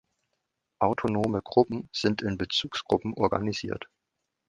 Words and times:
Autonome 0.79 1.43
Gruppen 1.43 1.87
sind 1.93 2.23
in 2.23 2.35
Bezugsgruppen 2.39 3.13
organisiert. 3.13 3.87